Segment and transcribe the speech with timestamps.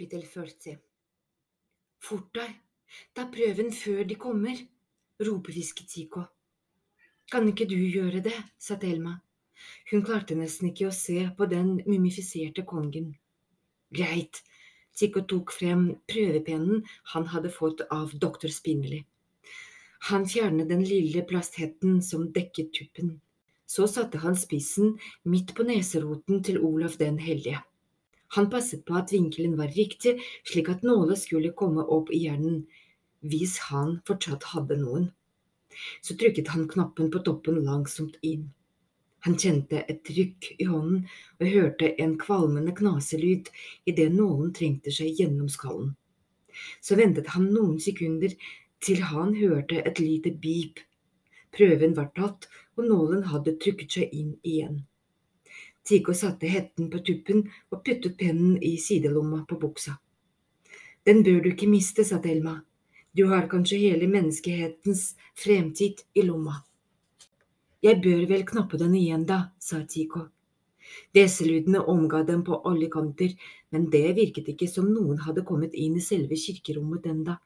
[0.00, 0.78] Kapittel 40
[2.00, 2.52] Fort deg,
[3.12, 4.62] ta prøven før de kommer,
[5.20, 6.22] ropehvisket Tico.
[7.28, 9.18] Kan ikke du gjøre det, sa Thelma.
[9.92, 13.12] Hun klarte nesten ikke å se på den mumifiserte kongen.
[13.92, 14.40] Greit,
[14.96, 16.80] Tico tok frem prøvepennen
[17.12, 19.04] han hadde fått av doktor Spinelli.
[20.08, 23.18] Han fjernet den lille plasthetten som dekket tuppen.
[23.68, 24.96] Så satte han spissen
[25.28, 27.60] midt på neseroten til Olav den hellige.
[28.36, 32.62] Han passet på at vinkelen var riktig, slik at nåla skulle komme opp i hjernen,
[33.26, 35.10] hvis han fortsatt hadde noen.
[36.02, 38.48] Så trykket han knappen på toppen langsomt inn.
[39.26, 41.02] Han kjente et trykk i hånden
[41.40, 43.50] og hørte en kvalmende knaselyd
[43.90, 45.92] idet nålen trengte seg gjennom skallen.
[46.80, 48.32] Så ventet han noen sekunder
[48.84, 50.80] til han hørte et lite bip.
[51.52, 54.80] Prøven var tatt, og nålen hadde trykket seg inn igjen.
[55.90, 57.40] Tico satte hetten på tuppen
[57.74, 59.96] og puttet pennen i sidelomma på buksa.
[61.02, 62.60] Den bør du ikke miste, sa Thelma.
[63.10, 66.60] Du har kanskje hele menneskehetens fremtid i lomma.
[67.82, 70.28] Jeg bør vel knappe den igjen, da, sa Tico.
[71.16, 73.34] Deselydene omga dem på alle kanter,
[73.74, 77.40] men det virket ikke som noen hadde kommet inn i selve kirkerommet enda.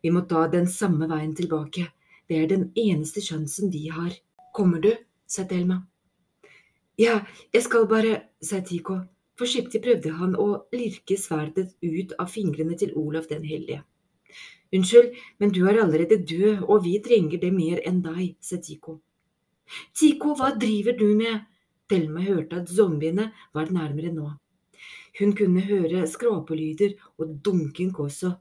[0.00, 1.90] Vi må ta den samme veien tilbake,
[2.28, 4.16] det er den eneste sjansen vi har.
[4.56, 4.94] Kommer du?
[5.28, 5.82] sa Thelma.
[6.96, 7.18] Ja,
[7.52, 9.02] jeg skal bare, sa Tico.
[9.36, 13.82] Forsiktig prøvde han å lirke sverdet ut av fingrene til Olav den hellige.
[14.72, 18.96] Unnskyld, men du er allerede død, og vi trenger det mer enn deg, sa Tico.
[19.92, 21.44] Tico, hva driver du med?
[21.86, 24.32] Thelma hørte at zombiene var nærmere nå.
[25.20, 28.38] Hun kunne høre skrapelyder og dunking også.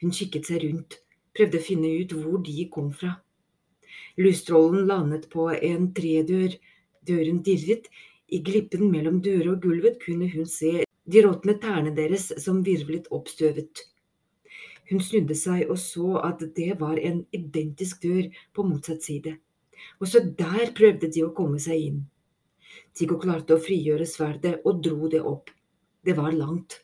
[0.00, 1.02] Hun kikket seg rundt,
[1.36, 3.18] prøvde å finne ut hvor de kom fra.
[4.16, 6.56] Lystrollen landet på en tredør
[7.08, 7.88] Døren dirret,
[8.32, 13.10] i glippen mellom dører og gulvet kunne hun se de råtne tærne deres som virvlet
[13.12, 13.82] oppstøvet.
[14.90, 19.36] Hun snudde seg og så at det var en identisk dør på motsatt side.
[20.00, 22.00] Også der prøvde de å komme seg inn.
[22.96, 25.50] Tigo klarte å frigjøre sverdet og dro det opp.
[26.04, 26.80] Det var langt.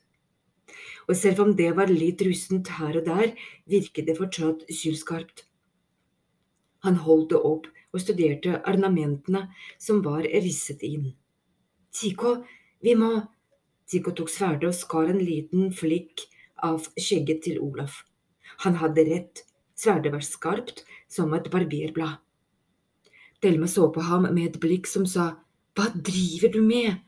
[1.08, 3.32] Og selv om det var litt rustent her og der,
[3.66, 5.44] virket det fortsatt sylskarpt.
[6.86, 9.46] Han holdt det opp og studerte ornamentene
[9.78, 11.10] som var risset inn.
[11.92, 12.40] Tico,
[12.82, 13.12] vi må…
[13.90, 16.22] Tico tok sverdet og skar en liten flikk
[16.62, 18.04] av skjegget til Olaf.
[18.62, 19.42] Han hadde rett,
[19.74, 22.20] sverdet var skarpt som et barberblad.
[23.42, 25.32] Thelma så på ham med et blikk som sa
[25.74, 27.00] hva driver du med?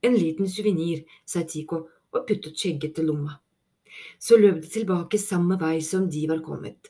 [0.00, 1.82] En liten suvenir, sa Tico
[2.14, 3.36] og puttet skjegget til lomma.
[4.18, 6.88] Så løp de tilbake samme vei som de var kommet.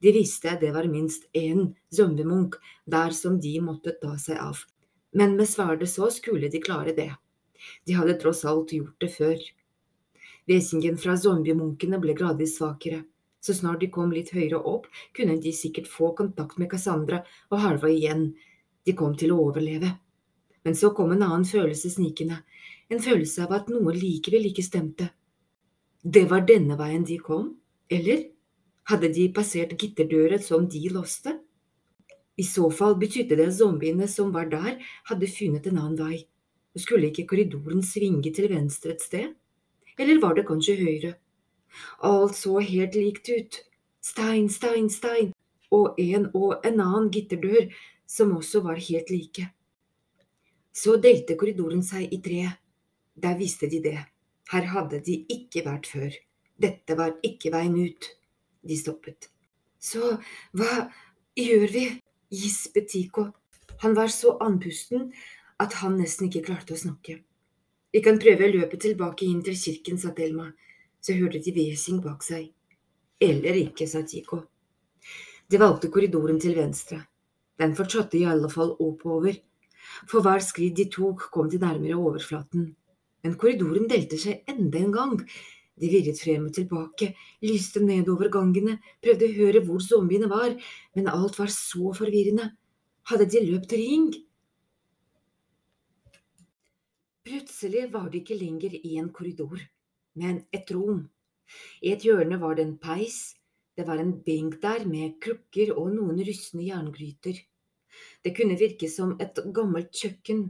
[0.00, 2.56] De visste det var minst én zombiemunk
[2.86, 4.62] der som de måtte ta seg av,
[5.12, 7.10] men med sverdet så skulle de klare det.
[7.84, 9.40] De hadde tross alt gjort det før.
[10.48, 13.04] Hvesingen fra zombiemunkene ble gradvis svakere.
[13.40, 17.60] Så snart de kom litt høyere opp, kunne de sikkert få kontakt med Cassandra og
[17.62, 18.30] Halva igjen.
[18.84, 19.94] De kom til å overleve.
[20.64, 22.42] Men så kom en annen følelse snikende,
[22.92, 25.08] en følelse av at noe likevel ikke stemte.
[26.02, 27.54] Det var denne veien de kom,
[27.88, 28.26] eller?
[28.90, 31.36] Hadde de passert gitterdøren som de låste?
[32.40, 36.16] I så fall betydde det at zombiene som var der, hadde funnet en annen vei.
[36.74, 39.32] Skulle ikke korridoren svinge til venstre et sted?
[40.00, 41.12] Eller var det kanskje høyre?
[42.02, 43.60] Alt så helt likt ut.
[44.02, 45.34] Stein, stein, stein,
[45.70, 47.68] og en og en annen gitterdør
[48.10, 49.50] som også var helt like.
[50.72, 52.46] Så delte korridoren seg i tre.
[53.14, 53.98] Der visste de det.
[54.50, 56.16] Her hadde de ikke vært før.
[56.58, 58.16] Dette var ikke veien ut.
[58.66, 59.30] De stoppet.
[59.80, 60.16] Så
[60.52, 60.86] hva
[61.38, 61.84] gjør vi?
[62.30, 63.24] gispet Tico.
[63.82, 65.08] Han var så andpusten
[65.60, 67.16] at han nesten ikke klarte å snakke.
[67.90, 70.52] Vi kan prøve å løpe tilbake inn til kirken, sa Thelma.
[71.02, 72.52] Så hørte de hvesing bak seg.
[73.20, 74.44] Eller ikke, sa Tico.
[75.50, 77.00] De valgte korridoren til venstre.
[77.58, 79.40] Den fortsatte i alle fall oppover.
[80.08, 82.68] For hver skritt de tok, kom de nærmere overflaten.
[83.24, 85.16] Men korridoren delte seg enda en gang.
[85.80, 90.52] De virret frem og tilbake, lyste nedover gangene, prøvde å høre hvor zombiene var,
[90.96, 92.50] men alt var så forvirrende.
[93.08, 94.10] Hadde de løpt ring?
[97.24, 99.60] Plutselig var det ikke lenger i en korridor,
[100.20, 101.06] men et rom.
[101.80, 103.20] I et hjørne var det en peis,
[103.76, 107.38] det var en benk der med krukker og noen rustne jerngryter.
[108.24, 110.44] Det kunne virke som et gammelt kjøkken,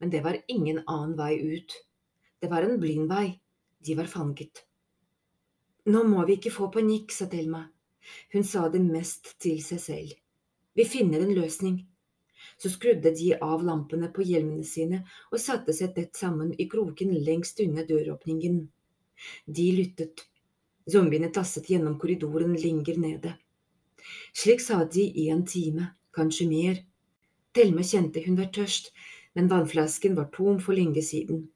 [0.00, 1.76] men det var ingen annen vei ut.
[2.42, 3.38] Det var en blind vei,
[3.86, 4.64] de var fanget.
[5.90, 7.64] Nå må vi ikke få panikk, sa Thelma.
[8.32, 10.12] Hun sa det mest til seg selv.
[10.78, 11.80] Vi finner en løsning.
[12.58, 17.14] Så skrudde de av lampene på hjelmene sine og satte seg tett sammen i kroken
[17.26, 18.60] lengst unna døråpningen.
[19.46, 20.24] De lyttet.
[20.90, 23.34] Zombiene tasset gjennom korridoren lenger nede.
[24.34, 26.80] Slik sa de i en time, kanskje mer.
[27.54, 28.90] Thelma kjente hun var tørst,
[29.34, 31.46] men vannflasken var tom for lenge siden.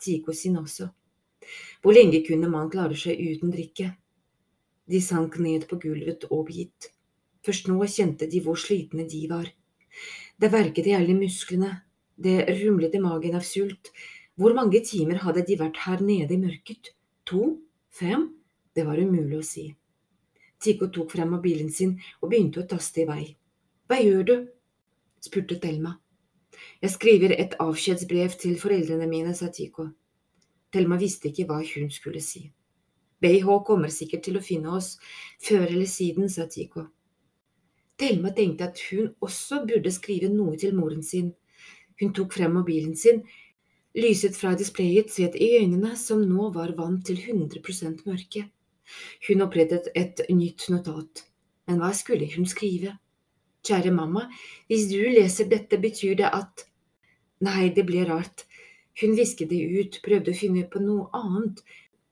[0.00, 0.90] Tico sin også.
[1.82, 3.90] Hvor lenge kunne man klare seg uten drikke?
[4.90, 6.90] De sank ned på gulvet oppgitt.
[7.44, 9.48] Først nå kjente de hvor slitne de var.
[10.40, 11.70] Det verket i alle musklene,
[12.16, 13.92] det rumlet i magen av sult.
[14.34, 16.94] Hvor mange timer hadde de vært her nede i mørket?
[17.30, 17.54] To?
[17.94, 18.30] Fem?
[18.74, 19.68] Det var umulig å si.
[20.64, 23.24] Tico tok frem mobilen sin og begynte å taste i vei.
[23.86, 24.34] Hva gjør du?
[25.22, 25.98] spurte Thelma.
[26.82, 29.90] Jeg skriver et avskjedsbrev til foreldrene mine, sa Tico.
[30.74, 32.48] Thelma visste ikke hva hun skulle si.
[33.22, 34.96] BH kommer sikkert til å finne oss
[35.46, 36.88] før eller siden, sa Tico.
[37.96, 41.30] Thelma tenkte at hun også burde skrive noe til moren sin.
[42.00, 43.22] Hun tok frem mobilen sin,
[43.94, 48.48] lyset fra displayet svet i øynene som nå var vant til 100% mørke.
[49.28, 51.24] Hun opprettet et nytt notat.
[51.70, 52.98] Men hva skulle hun skrive?
[53.64, 54.26] Kjære mamma,
[54.68, 56.66] hvis du leser dette, betyr det at…
[57.44, 58.44] Nei, det ble rart.
[59.00, 61.62] Hun visket det ut, prøvde å finne på noe annet.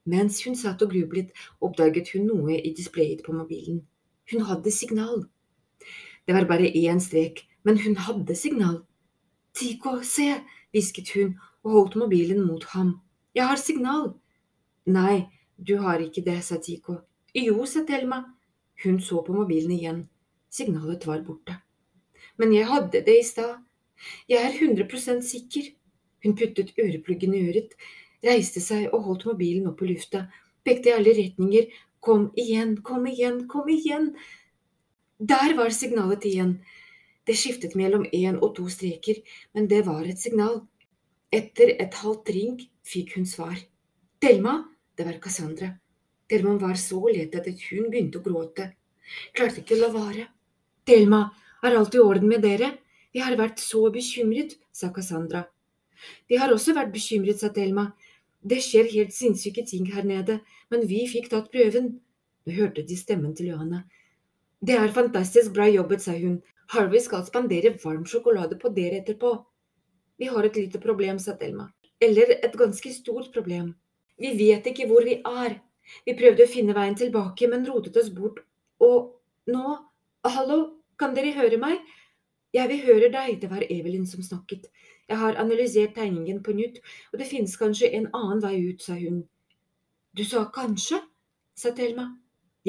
[0.08, 1.30] Mens hun satt og grublet,
[1.62, 3.84] oppdaget hun noe i displayet på mobilen.
[4.32, 5.26] Hun hadde signal.
[6.26, 8.80] Det var bare én strek, men hun hadde signal.
[9.54, 10.40] Tico, se,
[10.72, 12.96] hvisket hun og holdt mobilen mot ham.
[13.34, 14.14] Jeg har signal.
[14.86, 16.98] Nei, du har ikke det, sa Tico.
[17.34, 18.24] Jo, sa Thelma.
[18.82, 20.00] Hun så på mobilen igjen.
[20.50, 21.54] Signalet var borte.
[22.36, 23.60] Men jeg hadde det i stad.
[24.28, 25.70] Jeg er 100% sikker.
[26.22, 27.74] Hun puttet ørepluggen i øret,
[28.24, 30.26] reiste seg og holdt mobilen opp i lufta,
[30.64, 31.66] pekte i alle retninger.
[32.02, 34.12] Kom igjen, kom igjen, kom igjen!
[35.22, 36.56] Der var signalet igjen.
[37.26, 39.20] Det skiftet mellom én og to streker,
[39.54, 40.64] men det var et signal.
[41.30, 43.54] Etter et halvt ring fikk hun svar.
[44.22, 44.56] Delma,
[44.98, 45.70] det var Cassandra.
[46.30, 48.72] Delma var så lettet at hun begynte å gråte.
[49.36, 50.26] Klarte ikke å la være.
[50.86, 51.22] Delma,
[51.62, 52.72] er alt i orden med dere?
[53.14, 55.44] Vi har vært så bekymret, sa Cassandra.
[56.28, 57.90] Vi har også vært bekymret, sa Thelma.
[58.42, 60.40] Det skjer helt sinnssyke ting her nede,
[60.72, 61.92] men vi fikk tatt prøven.
[62.46, 63.84] Nå hørte de stemmen til Johanna.
[64.62, 66.40] Det er fantastisk bra jobbet, sa hun.
[66.74, 69.34] Harvey skal spandere varm sjokolade på dere etterpå.
[70.18, 71.68] Vi har et lite problem, sa Thelma.
[72.02, 73.72] Eller et ganske stort problem.
[74.18, 75.58] Vi vet ikke hvor vi er.
[76.06, 78.42] Vi prøvde å finne veien tilbake, men rotet oss bort.
[78.82, 79.14] Og
[79.50, 79.78] nå…
[80.22, 80.58] Hallo,
[80.98, 81.80] kan dere høre meg?
[82.54, 84.68] Ja, vi hører deg, det var Evelyn som snakket.
[85.10, 86.78] Jeg har analysert tegningen på nytt,
[87.12, 89.22] og det finnes kanskje en annen vei ut, sa hun.
[90.16, 91.00] Du sa kanskje,
[91.54, 92.10] sa Thelma.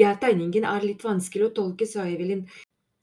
[0.00, 2.46] Ja, tegningen er litt vanskelig å tolke, sa Evelyn.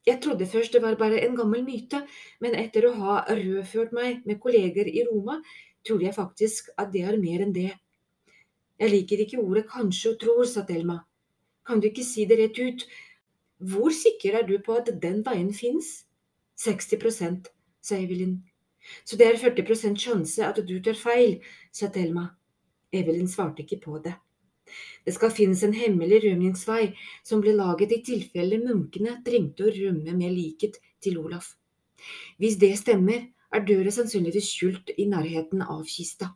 [0.06, 2.02] Jeg trodde først det var bare en gammel myte,
[2.42, 5.38] men etter å ha rødført meg med kolleger i Roma,
[5.86, 7.70] tror jeg faktisk at det er mer enn det.
[8.82, 10.98] Jeg liker ikke ordet kanskje og tror, sa Thelma.
[11.66, 12.86] Kan du ikke si det rett ut?
[13.62, 16.02] Hvor sikker er du på at den veien fins?
[16.58, 17.46] 60%
[17.82, 18.40] sa Evelyn.
[19.04, 21.38] Så det er 40% sjanse at du tar feil,
[21.72, 22.28] sa Thelma.
[22.92, 24.14] Evelyn svarte ikke på det.
[25.04, 26.92] Det skal finnes en hemmelig rømningsvei
[27.26, 31.54] som ble laget i tilfelle munkene trengte å rømme med liket til Olaf.
[32.38, 36.32] Hvis det stemmer, er døra sannsynligvis skjult i nærheten av kista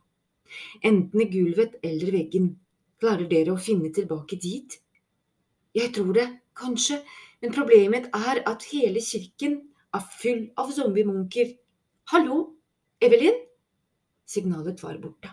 [0.81, 2.51] enten i gulvet eller veggen.
[3.01, 4.79] Klarer dere å finne tilbake dit?
[5.77, 7.01] Jeg tror det, kanskje,
[7.41, 9.59] men problemet er at hele kirken
[9.93, 11.53] er full av zombiemunker.
[12.09, 12.55] Hallo,
[13.01, 13.35] Evelyn?
[14.25, 15.29] Signalet var borte.